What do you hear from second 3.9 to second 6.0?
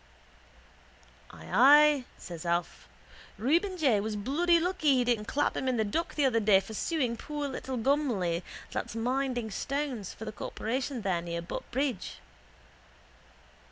was bloody lucky he didn't clap him in the